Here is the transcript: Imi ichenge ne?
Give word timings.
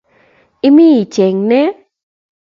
Imi 0.67 0.87
ichenge 1.01 1.47
ne? 1.51 1.61